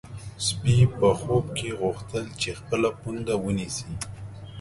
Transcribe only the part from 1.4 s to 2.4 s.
کې غوښتل